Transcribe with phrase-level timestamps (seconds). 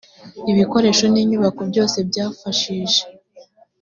[0.51, 3.01] ibikoresho n inyubako byose byafashije